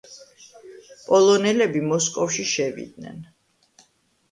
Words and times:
პოლონელები 1.09 1.85
მოსკოვში 1.91 2.49
შევიდნენ. 2.55 3.23